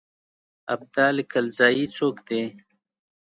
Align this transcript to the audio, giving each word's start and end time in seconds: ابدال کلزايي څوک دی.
ابدال 0.73 1.17
کلزايي 1.31 1.85
څوک 1.97 2.15
دی. 2.27 2.41